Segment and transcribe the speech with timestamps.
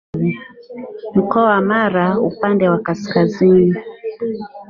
[1.15, 3.75] Mkoa wa Mara upande wa kaskazini